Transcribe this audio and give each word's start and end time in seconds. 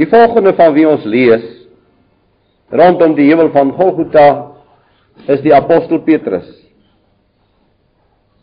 Die 0.00 0.08
volgende 0.08 0.54
van 0.56 0.72
wie 0.72 0.86
ons 0.88 1.04
lees 1.04 1.44
rondom 2.72 3.12
die 3.18 3.26
hemel 3.28 3.50
van 3.52 3.72
Golgotha 3.76 4.28
is 5.28 5.42
die 5.44 5.52
apostel 5.52 6.00
Petrus. 6.06 6.46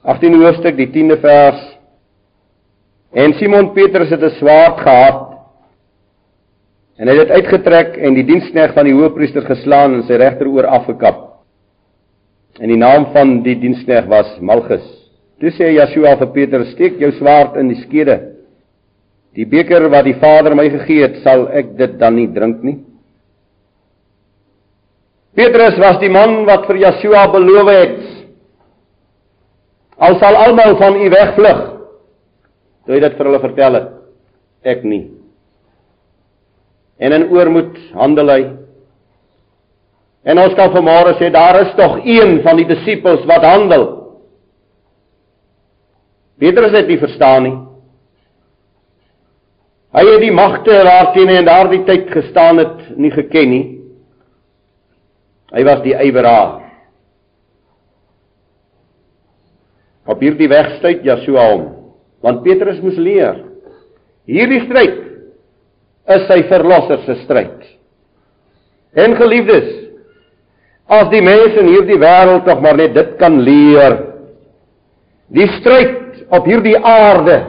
18 0.05 0.35
hoofstuk 0.37 0.77
die 0.77 0.89
10de 0.93 1.17
vers. 1.23 1.63
En 3.17 3.33
Simon 3.39 3.71
Petrus 3.73 4.11
het 4.13 4.21
'n 4.21 4.35
swaard 4.37 4.83
gehad 4.83 5.23
en 6.99 7.07
hy 7.07 7.15
het 7.15 7.27
dit 7.27 7.35
uitgetrek 7.37 7.97
en 7.97 8.13
die 8.13 8.25
diensknegt 8.25 8.73
van 8.73 8.85
die 8.85 8.93
hoofpriester 8.93 9.41
geslaan 9.41 9.93
en 9.93 10.03
sy 10.03 10.13
regteroor 10.13 10.65
afgekap. 10.65 11.41
En 12.59 12.67
die 12.67 12.77
naam 12.77 13.05
van 13.13 13.41
die 13.41 13.59
diensknegt 13.59 14.07
was 14.07 14.39
Malchus. 14.39 14.85
Toe 15.39 15.49
sê 15.49 15.71
Yeshua 15.73 16.17
vir 16.17 16.27
Petrus: 16.27 16.71
"Steek 16.71 16.99
jou 16.99 17.11
swaard 17.11 17.55
in 17.55 17.67
die 17.67 17.81
skede. 17.81 18.36
Die 19.37 19.45
beker 19.45 19.85
wat 19.93 20.07
die 20.07 20.17
Vader 20.17 20.55
my 20.57 20.65
gegee 20.73 21.05
het, 21.05 21.21
sal 21.21 21.45
ek 21.53 21.75
dit 21.77 21.97
dan 22.01 22.15
nie 22.17 22.27
drink 22.33 22.63
nie?" 22.65 22.79
Petrus 25.37 25.77
was 25.77 25.99
die 26.01 26.09
man 26.09 26.47
wat 26.47 26.65
vir 26.65 26.79
Yeshua 26.81 27.27
beloof 27.29 27.67
het 27.69 27.97
Al 29.97 30.19
sal 30.21 30.35
almal 30.35 30.75
van 30.77 30.95
u 30.95 31.09
wegvlug. 31.09 31.61
Toe 32.85 32.95
hy 32.95 33.01
dit 33.01 33.15
vir 33.17 33.29
hulle 33.29 33.41
vertel 33.41 33.77
het, 33.79 33.87
ek 34.61 34.83
nie. 34.85 35.03
En 37.01 37.15
in 37.17 37.27
oormoed 37.33 37.77
handel 37.97 38.29
hy. 38.31 38.41
En 40.27 40.41
ons 40.41 40.53
kan 40.57 40.73
vanmôre 40.73 41.15
sê 41.17 41.31
daar 41.33 41.61
is 41.63 41.73
tog 41.79 41.97
een 42.05 42.41
van 42.45 42.61
die 42.61 42.67
disippels 42.69 43.25
wat 43.29 43.45
handel. 43.47 43.87
Petrus 46.37 46.75
het 46.77 46.89
nie 46.89 46.99
verstaan 47.01 47.47
nie. 47.47 47.55
Hy 49.97 50.03
het 50.05 50.21
die 50.21 50.33
magte 50.35 50.75
waarteen 50.85 51.31
hy 51.31 51.39
in 51.41 51.47
daardie 51.47 51.81
tyd 51.87 52.11
gestaan 52.13 52.59
het 52.61 52.89
nie 53.01 53.09
geken 53.09 53.49
nie. 53.49 53.63
Hy 55.55 55.63
was 55.65 55.81
die 55.81 55.95
eiweraar. 55.97 56.59
Op 60.07 60.21
hierdie 60.21 60.49
weg 60.51 60.75
stuit 60.77 61.01
Joshua 61.07 61.47
hom, 61.49 61.65
want 62.21 62.43
Petrus 62.45 62.77
moes 62.83 62.99
leer. 63.01 63.41
Hierdie 64.29 64.61
stryd 64.67 65.01
is 66.13 66.29
sy 66.29 66.39
verlosser 66.51 67.01
se 67.07 67.17
stryd. 67.23 67.65
En 68.97 69.17
geliefdes, 69.17 69.73
as 70.93 71.09
die 71.09 71.25
mense 71.25 71.57
in 71.63 71.73
hierdie 71.73 71.99
wêreld 71.99 72.45
tog 72.45 72.61
maar 72.61 72.77
net 72.77 72.93
dit 72.95 73.17
kan 73.19 73.41
leer. 73.41 73.97
Die 75.33 75.49
stryd 75.57 76.21
op 76.29 76.45
hierdie 76.47 76.77
aarde 76.77 77.41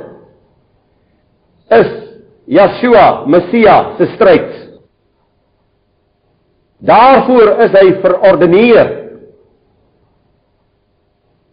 is 1.77 2.08
Joshua, 2.49 3.27
Messia 3.27 3.97
se 3.99 4.07
stryd. 4.15 4.49
Daarvoor 6.81 7.51
is 7.67 7.75
hy 7.77 7.89
verordeneer. 8.01 8.93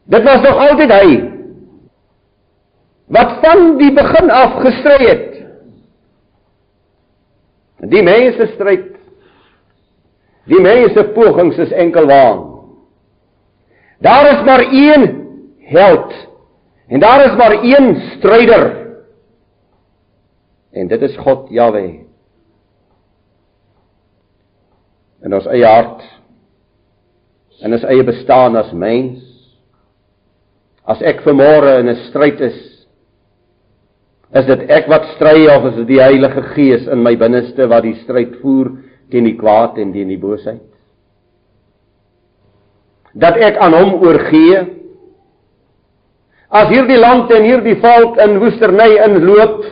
Dit 0.05 0.23
was 0.23 0.43
nog 0.45 0.61
altyd 0.69 0.93
hy 0.93 1.07
wat 3.15 3.35
van 3.43 3.75
die 3.77 3.91
begin 3.93 4.31
af 4.33 4.55
gestry 4.63 5.07
het. 5.09 5.33
Die 7.91 8.01
mense 8.05 8.47
stryd. 8.55 8.95
Die 10.49 10.61
mense 10.61 11.03
pogings 11.13 11.59
is 11.61 11.73
enkel 11.73 12.07
waan. 12.09 12.41
Daar 14.01 14.31
is 14.31 14.41
maar 14.45 14.63
een 14.69 15.05
held 15.69 16.13
en 16.87 16.99
daar 16.99 17.25
is 17.25 17.35
maar 17.37 17.59
een 17.63 17.95
stryder. 18.17 18.84
En 20.75 20.89
dit 20.91 21.05
is 21.07 21.15
God 21.23 21.47
Jahwe. 21.55 21.85
In 25.25 25.33
ons 25.33 25.47
eie 25.47 25.65
hart 25.65 26.03
en 27.63 27.73
ons 27.73 27.87
eie 27.87 28.03
bestaan 28.03 28.57
as 28.59 28.73
mens 28.75 29.35
As 30.85 31.01
ek 31.01 31.23
vermôre 31.25 31.79
in 31.81 31.89
'n 31.89 31.97
stryd 32.11 32.41
is, 32.45 32.57
is 34.35 34.45
dit 34.45 34.69
ek 34.69 34.87
wat 34.87 35.05
stry 35.15 35.47
of 35.49 35.65
is 35.65 35.75
dit 35.81 35.87
die 35.87 36.01
Heilige 36.01 36.41
Gees 36.53 36.85
in 36.87 37.01
my 37.01 37.15
binneste 37.15 37.65
wat 37.67 37.83
die 37.83 37.95
stryd 38.03 38.37
voer 38.41 38.69
teen 39.09 39.25
die 39.25 39.37
kwaad 39.37 39.79
en 39.81 39.93
teen 39.93 40.07
die 40.07 40.21
boosheid? 40.21 40.61
Dat 43.15 43.37
ek 43.37 43.57
aan 43.57 43.73
hom 43.73 43.93
oorgee. 44.03 44.61
As 46.51 46.69
hierdie 46.69 46.99
land 46.99 47.31
en 47.31 47.43
hierdie 47.43 47.79
volk 47.81 48.19
in 48.21 48.37
woesterny 48.39 48.99
inloop 49.05 49.63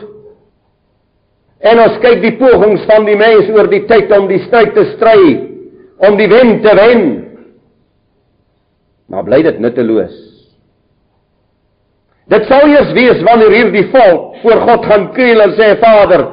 en 1.64 1.80
ons 1.80 1.96
kyk 2.02 2.20
die 2.22 2.34
pogings 2.40 2.84
van 2.90 3.06
die 3.08 3.16
mense 3.16 3.52
oor 3.54 3.70
die 3.72 3.84
tyd 3.88 4.12
om 4.12 4.28
die 4.28 4.42
stryd 4.44 4.74
te 4.76 4.84
stry, 4.94 5.20
om 6.04 6.18
die 6.20 6.28
wen 6.28 6.58
te 6.64 6.74
wen. 6.76 7.04
Maar 9.08 9.24
bly 9.24 9.40
dit 9.46 9.60
nutteloos. 9.62 10.14
Dit 12.32 12.46
sou 12.48 12.60
eers 12.68 12.92
wees 12.96 13.20
wanneer 13.24 13.52
hierdie 13.52 13.86
volk 13.92 14.38
voor 14.42 14.62
God 14.64 14.86
gaan 14.88 15.10
kniel 15.16 15.44
en 15.44 15.56
sê 15.58 15.74
Vader, 15.80 16.24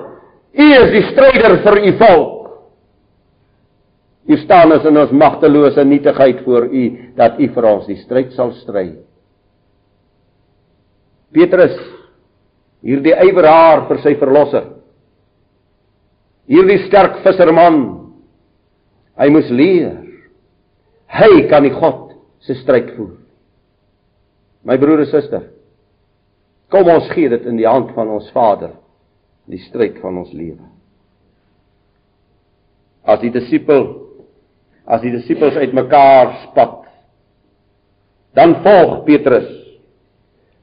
U 0.52 0.68
is 0.75 0.90
die 0.91 1.03
stryder 1.12 1.58
vir 1.64 1.80
U 1.80 1.91
volk. 2.00 2.38
Hier 4.28 4.40
staan 4.44 4.72
ons 4.75 4.86
in 4.88 5.00
ons 5.00 5.14
magtelose 5.16 5.84
nietigheid 5.88 6.44
voor 6.46 6.68
U 6.68 6.84
dat 7.20 7.40
U 7.40 7.47
vir 7.56 7.68
ons 7.72 7.88
die 7.88 8.00
stryd 8.03 8.36
sal 8.36 8.53
stry. 8.59 8.86
Petrus, 11.31 11.75
hierdie 12.84 13.16
ywerhaar 13.16 13.88
vir 13.88 14.02
sy 14.03 14.16
verlosser. 14.20 14.68
Hierdie 16.52 16.82
sterk 16.88 17.22
visserman. 17.26 17.80
Hy 19.20 19.30
moes 19.32 19.50
leer. 19.54 19.98
Hy 21.12 21.48
kan 21.52 21.64
die 21.68 21.74
God 21.76 22.14
se 22.44 22.58
stryd 22.60 22.94
voer. 22.98 23.18
My 24.68 24.78
broer 24.80 25.02
en 25.04 25.10
suster, 25.10 25.48
Kom 26.72 26.88
ons 26.88 27.10
gee 27.12 27.28
dit 27.28 27.48
in 27.52 27.58
die 27.60 27.68
hand 27.68 27.90
van 27.98 28.08
ons 28.16 28.30
Vader, 28.32 28.72
die 29.52 29.60
stryd 29.68 29.98
van 30.00 30.22
ons 30.22 30.32
lewe. 30.32 30.64
As 33.04 33.20
die 33.24 33.34
disipel 33.34 33.90
as 34.92 35.04
die 35.04 35.12
disipels 35.14 35.56
uitmekaar 35.56 36.32
spat, 36.48 36.88
dan 38.36 38.58
volg 38.66 39.04
Petrus. 39.06 39.48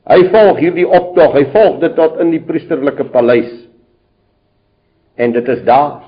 Hy 0.09 0.19
volg 0.32 0.59
hierdie 0.60 0.84
optog, 0.84 1.37
hy 1.37 1.44
volg 1.55 1.78
dit 1.84 1.94
tot 1.97 2.19
in 2.20 2.32
die 2.34 2.43
priesterlike 2.44 3.06
paleis. 3.12 3.53
En 5.18 5.34
dit 5.34 5.48
is 5.48 5.64
daar. 5.66 6.04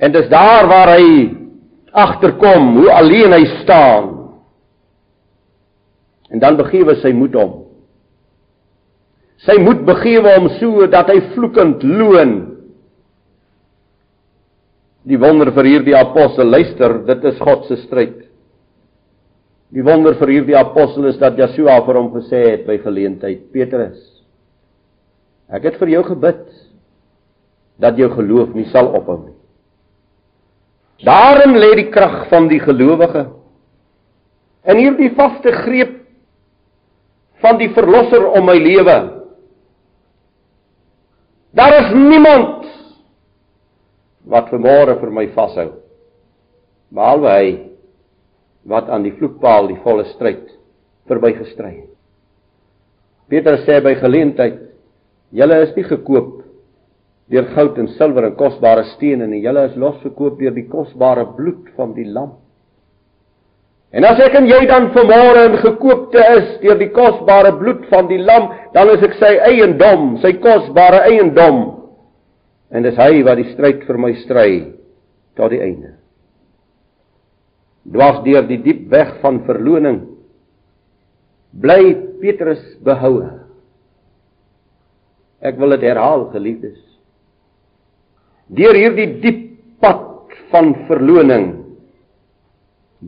En 0.00 0.12
dis 0.12 0.28
daar 0.32 0.66
waar 0.66 0.94
hy 0.96 1.08
agterkom 1.94 2.72
hoe 2.80 2.90
alleen 2.92 3.32
hy 3.36 3.44
staan. 3.60 4.10
En 6.32 6.40
dan 6.42 6.56
begewe 6.58 6.96
sy 7.02 7.12
moed 7.14 7.36
hom 7.38 7.52
Sy 9.44 9.58
moed 9.60 9.82
begewe 9.84 10.36
hom 10.38 10.48
so 10.60 10.86
dat 10.90 11.10
hy 11.12 11.18
vloekend 11.34 11.82
loon. 11.84 12.34
Die 15.04 15.18
wonder 15.20 15.50
vir 15.52 15.68
hierdie 15.68 15.96
apostel, 15.98 16.48
luister, 16.48 17.00
dit 17.04 17.26
is 17.28 17.40
God 17.44 17.66
se 17.68 17.76
stryd. 17.82 18.22
Die 19.74 19.84
wonder 19.84 20.16
vir 20.16 20.32
hierdie 20.32 20.56
apostel 20.56 21.10
is 21.10 21.18
dat 21.20 21.36
Yeshua 21.36 21.76
vir 21.84 21.98
hom 21.98 22.12
gesê 22.14 22.40
het 22.46 22.62
by 22.68 22.78
geleentheid, 22.80 23.42
Petrus, 23.52 23.98
ek 25.52 25.66
het 25.68 25.80
vir 25.80 25.96
jou 25.96 26.04
gebid 26.14 26.44
dat 27.80 27.98
jou 27.98 28.10
geloof 28.12 28.54
nie 28.54 28.66
sal 28.70 28.92
ophou 28.94 29.18
nie. 29.24 29.34
Daarin 31.04 31.56
lê 31.58 31.74
die 31.82 31.90
krag 31.90 32.28
van 32.30 32.48
die 32.48 32.60
gelowige. 32.62 33.26
In 34.64 34.80
hierdie 34.80 35.10
vaste 35.16 35.52
greep 35.64 35.98
van 37.42 37.58
die 37.60 37.68
verlosser 37.74 38.24
om 38.30 38.46
my 38.48 38.56
lewe 38.56 38.98
Daar 41.54 41.74
is 41.78 41.92
niemand 41.94 42.66
wat 44.26 44.48
vermoere 44.50 44.96
vir 44.98 45.10
my 45.14 45.28
vashou. 45.36 45.68
Behalwe 46.94 47.30
hy 47.30 47.50
wat 48.66 48.88
aan 48.90 49.04
die 49.06 49.12
vloekpaal 49.14 49.68
die 49.70 49.78
volle 49.84 50.06
stryd 50.10 50.48
verbygestry 51.06 51.70
het. 51.76 51.92
Petrus 53.30 53.62
sê 53.68 53.78
by 53.84 53.94
geleentheid: 54.00 54.56
"Julle 55.30 55.60
is 55.62 55.76
nie 55.76 55.86
gekoop 55.86 56.42
deur 57.32 57.46
goud 57.54 57.78
en 57.80 57.88
silwer 57.96 58.28
en 58.28 58.36
kosbare 58.36 58.84
stene 58.94 59.26
nie, 59.26 59.42
julle 59.44 59.68
is 59.70 59.76
losgekoop 59.80 60.38
deur 60.38 60.54
die 60.54 60.68
kosbare 60.68 61.26
bloed 61.36 61.70
van 61.76 61.94
die 61.96 62.08
lam." 62.08 62.34
En 63.94 64.02
as 64.08 64.18
ek 64.18 64.34
en 64.34 64.48
jy 64.50 64.64
dan 64.66 64.88
vanmôre 64.94 65.44
in 65.52 65.60
gekoopte 65.62 66.22
is 66.34 66.56
deur 66.64 66.78
die 66.80 66.90
kosbare 66.90 67.52
bloed 67.54 67.84
van 67.92 68.08
die 68.10 68.18
lam, 68.18 68.48
dan 68.74 68.90
is 68.90 69.04
ek 69.06 69.14
sy 69.20 69.36
eiendom, 69.46 70.16
sy 70.18 70.32
kosbare 70.42 71.04
eiendom. 71.06 71.60
En 72.74 72.82
dis 72.82 72.98
hy 72.98 73.22
wat 73.22 73.38
die 73.38 73.52
stryd 73.52 73.84
vir 73.86 74.00
my 74.02 74.10
stry 74.24 74.48
tot 75.38 75.54
die 75.54 75.62
einde. 75.62 75.92
Dwars 77.94 78.18
deur 78.26 78.48
die 78.48 78.58
diep 78.64 78.88
weg 78.90 79.14
van 79.22 79.44
verloning 79.46 80.00
bly 81.62 81.94
Petrus 82.18 82.62
behoue. 82.82 83.28
Ek 85.44 85.58
wil 85.60 85.76
dit 85.76 85.86
herhaal, 85.86 86.26
geliefdes. 86.32 86.80
Deur 88.52 88.76
hierdie 88.76 89.08
diep 89.22 89.40
pad 89.80 90.34
van 90.52 90.74
verloning 90.88 91.46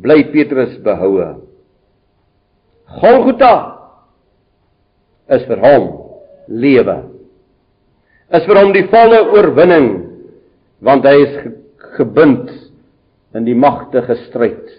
bly 0.01 0.23
Petrus 0.33 0.77
behoue. 0.85 1.29
Golgotha 3.01 3.55
is 5.37 5.45
vir 5.49 5.61
hom 5.63 5.87
lewe. 6.49 6.97
Is 8.37 8.47
vir 8.47 8.61
hom 8.61 8.73
die 8.75 8.87
volle 8.93 9.23
oorwinning 9.35 9.91
want 10.87 11.07
hy 11.09 11.17
is 11.25 11.37
gebind 11.97 12.51
in 13.37 13.47
die 13.47 13.57
magtige 13.57 14.17
stryd 14.27 14.71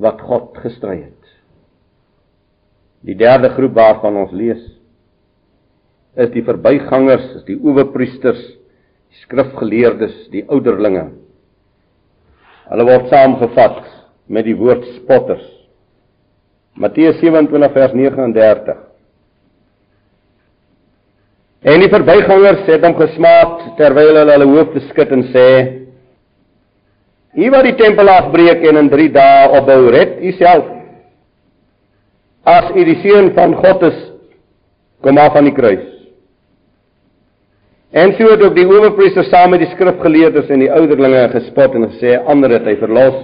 wat 0.00 0.20
God 0.26 0.58
gestry 0.62 1.00
het. 1.02 1.16
Die 3.06 3.16
derde 3.16 3.50
groep 3.54 3.74
waarvan 3.78 4.18
ons 4.20 4.32
lees 4.36 4.60
is 6.20 6.30
die 6.34 6.42
verbygangers, 6.44 7.26
is 7.38 7.44
die 7.46 7.56
owerpriesters, 7.56 8.40
die 9.10 9.24
skrifgeleerdes, 9.24 10.28
die 10.30 10.44
ouderlinge. 10.46 11.08
Hulle 12.70 12.86
word 12.86 13.08
saamgevat 13.10 13.80
met 14.30 14.46
die 14.46 14.54
woord 14.54 14.84
spotters. 15.00 15.42
Matteus 16.78 17.18
27 17.18 17.74
vers 17.74 17.96
39. 17.98 18.78
En 21.66 21.82
die 21.82 21.90
verbygangers 21.92 22.62
het 22.70 22.86
hom 22.86 22.94
gesmaak 22.96 23.66
terwyl 23.80 24.14
hulle 24.14 24.32
hulle 24.32 24.48
hoofde 24.48 24.84
skud 24.86 25.10
en 25.12 25.26
sê: 25.34 25.46
"U 27.34 27.50
wat 27.50 27.66
die 27.66 27.76
tempel 27.76 28.08
afbreek 28.08 28.62
en 28.70 28.78
in 28.78 28.88
3 28.88 29.08
dae 29.12 29.48
opbou, 29.58 29.90
red 29.90 30.20
u 30.22 30.32
self. 30.38 30.70
As 32.46 32.70
u 32.72 32.84
die 32.84 33.00
seun 33.02 33.34
van 33.34 33.58
God 33.58 33.82
is, 33.90 33.98
kom 35.02 35.18
af 35.18 35.34
van 35.34 35.50
die 35.50 35.54
kruis." 35.54 35.99
En 37.92 38.12
so 38.14 38.30
het 38.30 38.42
ook 38.42 38.54
die 38.54 38.66
owerpriester 38.68 39.24
saam 39.26 39.50
met 39.50 39.64
die 39.64 39.70
skrifgeleerdes 39.72 40.50
en 40.50 40.62
die 40.62 40.70
ouderlinge 40.72 41.28
gespot 41.32 41.74
en 41.74 41.88
gesê: 41.90 42.18
"Ander 42.26 42.50
het 42.50 42.68
hy 42.68 42.76
verlos." 42.78 43.16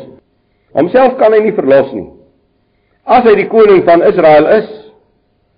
Homself 0.74 1.16
kan 1.16 1.32
hy 1.32 1.40
nie 1.44 1.54
verlos 1.54 1.92
nie. 1.92 2.08
As 3.04 3.24
hy 3.24 3.36
die 3.38 3.48
koning 3.48 3.84
van 3.86 4.02
Israel 4.02 4.46
is, 4.58 4.66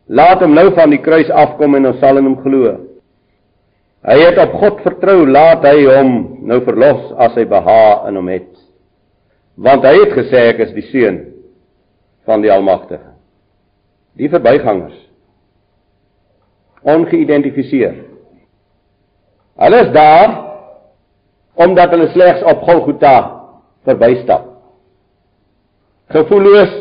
laat 0.07 0.43
hom 0.45 0.55
nou 0.55 0.71
van 0.77 0.91
die 0.91 1.01
kruis 1.01 1.31
afkom 1.31 1.75
en 1.75 1.87
ons 1.87 1.99
sal 1.99 2.21
in 2.21 2.29
hom 2.29 2.37
glo. 2.45 2.77
Hy 4.05 4.19
het 4.21 4.39
op 4.39 4.53
God 4.61 4.85
vertrou, 4.85 5.27
laat 5.27 5.65
hy 5.65 5.87
hom 5.89 6.13
nou 6.47 6.61
verlos 6.65 7.11
as 7.19 7.35
hy 7.35 7.45
behaag 7.49 8.07
in 8.09 8.21
hom 8.21 8.29
het. 8.29 8.53
Want 9.57 9.85
hy 9.85 9.97
het 10.05 10.15
gesê 10.15 10.45
ek 10.53 10.63
is 10.69 10.73
die 10.77 10.87
seun 10.93 11.19
van 12.29 12.45
die 12.45 12.53
Almagtige. 12.53 13.17
Die 14.21 14.29
verbygangers 14.31 15.09
ongeïdentifiseer. 16.89 17.97
Hulle 19.59 19.81
is 19.87 19.91
daar 19.93 20.37
omdat 21.59 21.91
hulle 21.91 22.13
slegs 22.15 22.45
op 22.47 22.63
Golgotha 22.63 23.17
verbystap 23.89 24.49
gevoelloos 26.09 26.75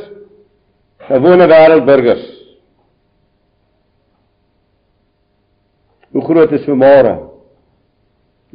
gewone 1.07 1.47
wêreldburgers. 1.51 2.23
Hoe 6.11 6.23
groot 6.23 6.53
is 6.55 6.63
vermoere 6.67 7.15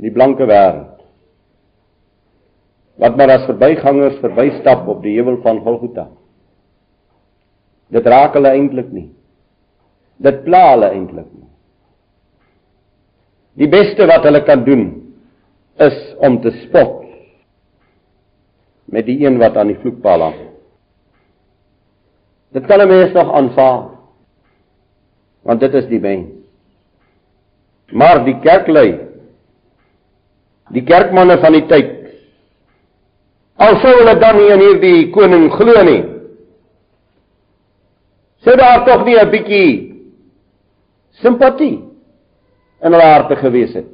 die 0.01 0.13
blanke 0.13 0.49
wêreld? 0.49 0.89
Wat 3.03 3.17
maar 3.17 3.35
as 3.37 3.47
verbygangers 3.49 4.19
verbystap 4.23 4.89
op 4.89 5.03
die 5.05 5.17
heuwel 5.19 5.41
van 5.45 5.61
Golgotha. 5.65 6.09
Dit 7.93 8.09
raak 8.09 8.37
hulle 8.39 8.55
eintlik 8.57 8.89
nie. 8.93 9.09
Dit 10.23 10.45
pla 10.47 10.63
hulle 10.73 10.93
eintlik 10.95 11.29
nie. 11.29 11.42
Die 13.59 13.69
beste 13.69 14.07
wat 14.09 14.25
hulle 14.25 14.43
kan 14.47 14.65
doen 14.65 14.85
is 15.83 15.97
om 16.19 16.41
te 16.41 16.51
spot 16.65 17.01
met 18.93 19.07
die 19.07 19.25
een 19.25 19.39
wat 19.41 19.57
aan 19.57 19.73
die 19.73 19.79
vloekpaal 19.81 20.21
hang. 20.21 20.41
Dit 22.53 22.67
kan 22.67 22.81
'n 22.81 22.89
mens 22.89 23.13
nog 23.13 23.33
aanvaar. 23.33 23.89
Want 25.43 25.61
dit 25.61 25.75
is 25.75 25.87
die 25.87 26.01
mens. 26.01 26.29
Maar 27.91 28.25
die 28.25 28.39
kerklei 28.41 29.01
die 30.71 30.83
kerkmanne 30.83 31.39
van 31.39 31.53
die 31.53 31.67
tyd 31.67 31.91
al 33.57 33.77
sou 33.77 33.93
hulle 33.99 34.19
dan 34.19 34.37
nie 34.37 34.51
in 34.53 34.61
hierdie 34.61 35.11
koning 35.11 35.51
glo 35.53 35.83
nie. 35.85 36.05
Sou 38.43 38.57
daar 38.57 38.85
tog 38.85 39.05
nie 39.05 39.19
'n 39.19 39.31
bietjie 39.31 39.95
simpatie 41.11 41.92
in 42.83 42.93
hulle 42.93 43.09
harte 43.13 43.37
gewees 43.37 43.75
het. 43.75 43.91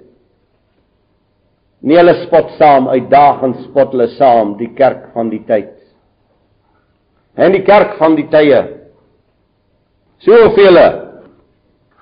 Nie 1.80 1.98
hulle 2.00 2.14
spot 2.24 2.56
saam 2.58 2.88
uitdagend 2.88 3.62
spot 3.68 3.92
hulle 3.94 4.08
saam 4.16 4.56
die 4.58 4.72
kerk 4.74 5.12
van 5.14 5.30
die 5.30 5.44
tyd 5.46 5.78
en 7.38 7.54
die 7.54 7.62
kerk 7.62 7.96
van 8.00 8.16
die 8.18 8.26
tye. 8.32 8.62
Soveel 10.26 10.78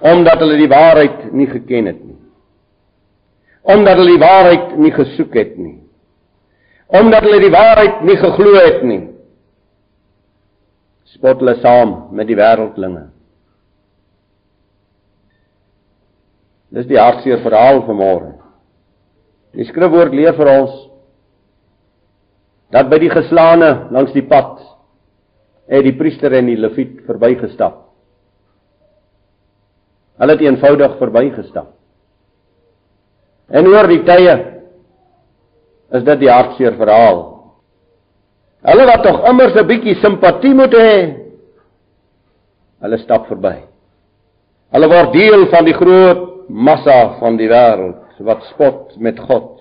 omdat 0.00 0.41
hulle 0.41 0.56
die 0.61 0.69
waarheid 0.69 1.33
nie 1.33 1.49
geken 1.49 1.88
het 1.91 2.00
nie. 2.05 2.17
Omdat 3.62 3.99
hulle 4.00 4.15
die 4.15 4.23
waarheid 4.23 4.77
nie 4.81 4.93
gesoek 4.93 5.37
het 5.37 5.56
nie. 5.61 5.79
Omdat 6.87 7.27
hulle 7.27 7.41
die 7.43 7.53
waarheid 7.53 8.03
nie 8.06 8.17
geglo 8.21 8.55
het 8.61 8.82
nie. 8.85 9.03
Spot 11.17 11.41
hulle 11.41 11.56
saam 11.63 11.94
met 12.17 12.29
die 12.29 12.37
wêreldlinge. 12.39 13.08
Dis 16.77 16.89
die 16.91 16.99
hartseer 17.01 17.41
verhaal 17.41 17.81
van 17.87 17.97
môre. 17.97 18.33
Die 19.56 19.65
skrifwoord 19.65 20.13
leer 20.13 20.37
vir 20.37 20.51
ons 20.53 20.75
dat 22.75 22.91
by 22.91 22.99
die 23.01 23.13
geslaane 23.13 23.71
langs 23.95 24.13
die 24.13 24.27
pad 24.27 24.59
het 25.71 25.87
die 25.87 25.95
priester 25.97 26.35
en 26.37 26.51
die 26.51 26.59
leviet 26.61 26.99
verbygestap. 27.06 27.79
Hulle 30.21 30.37
het 30.37 30.45
eenvoudig 30.45 30.99
verbygestap. 31.01 31.73
En 33.49 33.69
oor 33.71 33.89
die 33.89 34.03
tye 34.05 34.37
is 35.97 36.05
dit 36.05 36.23
die 36.25 36.31
hartseer 36.33 36.77
verhaal. 36.77 37.23
Hulle 38.67 38.87
wat 38.91 39.05
tog 39.06 39.25
immers 39.31 39.56
'n 39.56 39.67
bietjie 39.67 39.97
simpatie 40.03 40.55
moet 40.55 40.75
hê, 40.75 40.95
hulle 42.83 42.99
stap 42.99 43.29
verby. 43.29 43.63
Hulle 44.73 44.89
word 44.89 45.13
deel 45.13 45.47
van 45.47 45.65
die 45.65 45.75
groot 45.75 46.35
massa 46.48 47.19
van 47.20 47.36
die 47.36 47.48
wêreld 47.50 48.20
wat 48.26 48.44
spot 48.53 48.96
met 49.03 49.19
God 49.20 49.60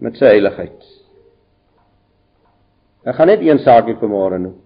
met 0.00 0.16
sy 0.16 0.30
heiligheid. 0.32 0.78
Ek 3.04 3.16
gaan 3.16 3.28
net 3.32 3.42
een 3.44 3.60
saakie 3.64 3.96
vanmôre 4.00 4.38
noem. 4.40 4.56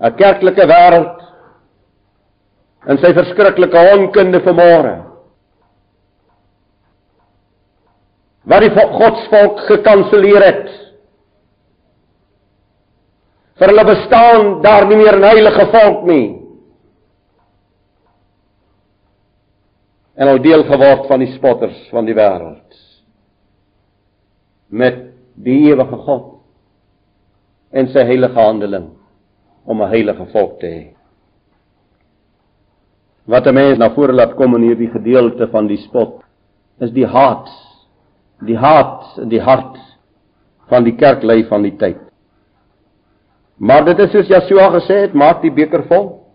'n 0.00 0.16
kerklike 0.16 0.66
wêreld 0.68 1.20
in 2.86 2.98
sy 2.98 3.12
verskriklike 3.16 3.84
onkunde 3.94 4.40
vanmôre. 4.44 4.96
Wat 8.46 8.62
die 8.62 8.70
Godsvolk 8.70 9.64
gekanselleer 9.66 10.44
het. 10.44 10.66
Vir 13.56 13.72
hulle 13.72 13.84
bestaan 13.88 14.60
daar 14.62 14.86
nie 14.86 14.96
meer 14.96 15.16
'n 15.16 15.22
heilige 15.22 15.66
volk 15.72 16.04
nie. 16.04 16.45
En 20.16 20.28
al 20.28 20.40
deel 20.40 20.64
geword 20.64 21.06
van 21.10 21.20
die 21.20 21.32
spotters 21.34 21.88
van 21.92 22.08
die 22.08 22.16
wêreld. 22.16 22.78
Met 24.72 25.02
die 25.36 25.58
ewige 25.68 25.98
God 26.06 26.32
en 27.76 27.90
sy 27.92 28.04
heilige 28.08 28.40
handeling 28.40 28.88
om 29.64 29.82
'n 29.82 29.90
heilige 29.90 30.26
volk 30.32 30.58
te 30.60 30.66
hê. 30.66 30.84
Wat 33.26 33.46
'n 33.46 33.54
mens 33.54 33.78
na 33.78 33.90
vore 33.90 34.12
laat 34.12 34.34
kom 34.34 34.54
in 34.54 34.62
hierdie 34.62 34.90
gedeelte 34.90 35.48
van 35.48 35.66
die 35.66 35.76
spot 35.76 36.22
is 36.80 36.90
die 36.90 37.06
haat, 37.06 37.48
die 38.40 38.56
haat 38.56 39.18
in 39.18 39.28
die 39.28 39.40
hart 39.40 39.78
van 40.68 40.84
die 40.84 40.96
kerklei 40.96 41.44
van 41.44 41.62
die 41.62 41.76
tyd. 41.76 41.98
Maar 43.56 43.84
dit 43.84 43.98
is 43.98 44.10
soos 44.10 44.28
Jesua 44.28 44.70
gesê 44.70 45.00
het, 45.00 45.14
maak 45.14 45.42
die 45.42 45.50
beker 45.50 45.84
vol. 45.88 46.26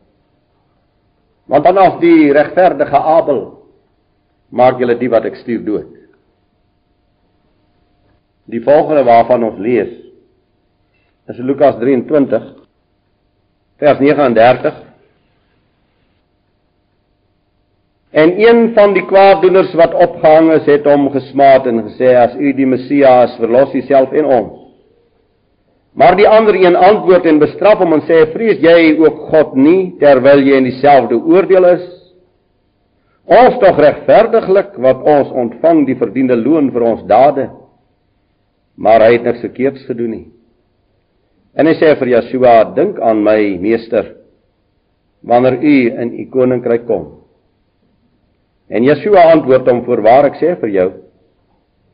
Want 1.45 1.63
dan 1.63 1.77
as 1.77 1.99
die 1.99 2.31
regverdige 2.33 2.97
Abel 2.97 3.60
maak 4.51 4.79
julle 4.79 4.97
die 4.99 5.09
wat 5.11 5.25
ek 5.29 5.39
stuur 5.41 5.63
dood. 5.65 5.89
Die 8.51 8.61
volgende 8.63 9.05
waarvan 9.07 9.47
ons 9.47 9.59
lees 9.63 9.91
is 11.31 11.39
Lukas 11.39 11.77
23 11.79 12.47
vers 13.79 13.99
39 14.03 14.79
En 18.11 18.33
een 18.35 18.73
van 18.75 18.91
die 18.93 19.05
kwaaddoeners 19.07 19.71
wat 19.79 19.93
opgehang 19.95 20.49
is, 20.51 20.65
het 20.67 20.83
hom 20.83 21.07
gesmaat 21.13 21.67
en 21.71 21.79
gesê 21.85 22.11
as 22.19 22.33
u 22.35 22.51
die 22.53 22.67
Messias 22.67 23.37
verlos 23.39 23.71
u 23.71 23.81
self 23.87 24.11
en 24.11 24.27
ons. 24.27 24.57
Maar 25.95 26.17
die 26.19 26.27
ander 26.27 26.55
een 26.55 26.75
antwoord 26.75 27.25
en 27.25 27.39
bestraf 27.39 27.79
hom 27.79 27.93
en 27.93 28.03
sê: 28.07 28.25
"Vrees 28.33 28.59
jy 28.59 28.97
ook 28.99 29.17
God 29.31 29.55
nie 29.55 29.95
terwyl 29.99 30.43
jy 30.43 30.59
in 30.59 30.67
dieselfde 30.67 31.15
oordeel 31.15 31.65
is? 31.65 32.00
Ons 33.31 33.55
tog 33.61 33.77
regverdiglik 33.79 34.75
wat 34.83 35.03
ons 35.07 35.31
ontvang 35.31 35.85
die 35.87 35.95
verdiende 35.95 36.35
loon 36.35 36.67
vir 36.73 36.83
ons 36.83 37.03
dade. 37.07 37.47
Maar 38.75 39.05
hy 39.05 39.11
het 39.15 39.27
niks 39.27 39.43
verkeerds 39.45 39.85
gedoen 39.87 40.11
nie. 40.11 40.25
En 41.55 41.67
hy 41.67 41.75
sê 41.79 41.93
vir 41.99 42.13
Yeshua, 42.15 42.55
dink 42.75 42.99
aan 43.03 43.23
my 43.23 43.55
meester 43.61 44.17
wanneer 45.27 45.59
u 45.61 45.75
in 46.01 46.13
u 46.17 46.25
koninkryk 46.33 46.87
kom. 46.87 47.03
En 48.71 48.83
Yeshua 48.83 49.27
antwoord 49.35 49.67
hom: 49.69 49.83
"Voorwaar 49.85 50.31
ek 50.31 50.39
sê 50.39 50.55
vir 50.59 50.69
jou, 50.69 50.89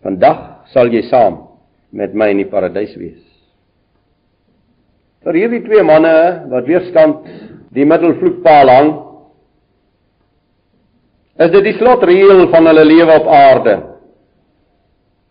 vandag 0.05 0.69
sal 0.71 0.87
jy 0.93 1.01
saam 1.09 1.41
met 1.91 2.13
my 2.13 2.29
in 2.31 2.37
die 2.37 2.49
paradys 2.49 2.95
wees." 2.95 3.23
Vir 5.25 5.33
hierdie 5.33 5.65
twee 5.65 5.83
manne 5.83 6.47
wat 6.49 6.69
weerstand 6.69 7.25
die 7.73 7.85
middelvloekpaal 7.85 8.69
hang, 8.69 9.06
is 11.37 11.51
dit 11.53 11.63
die 11.69 11.75
slotreël 11.77 12.47
van 12.53 12.69
hulle 12.69 12.85
lewe 12.85 13.19
op 13.19 13.27
aarde. 13.29 13.75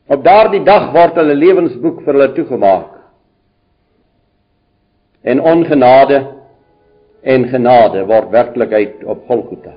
Op 0.07 0.23
daardie 0.25 0.63
dag 0.67 0.93
word 0.95 1.19
hulle 1.19 1.35
lewensboek 1.35 2.05
vir 2.05 2.15
hulle 2.15 2.29
toegemaak. 2.37 2.93
En 5.27 5.43
ongenade 5.43 6.21
en 7.27 7.49
genade 7.51 8.05
word 8.07 8.31
werklikheid 8.31 9.03
op 9.05 9.27
Golgotha. 9.27 9.75